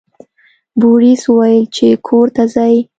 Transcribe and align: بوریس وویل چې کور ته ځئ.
بوریس 0.79 1.21
وویل 1.27 1.65
چې 1.75 1.87
کور 2.07 2.27
ته 2.35 2.43
ځئ. 2.53 2.75